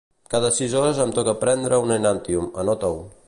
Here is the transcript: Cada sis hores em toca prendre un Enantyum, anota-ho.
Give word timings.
Cada 0.33 0.49
sis 0.59 0.73
hores 0.79 1.01
em 1.03 1.13
toca 1.19 1.35
prendre 1.45 1.81
un 1.87 1.95
Enantyum, 1.99 2.51
anota-ho. 2.65 2.99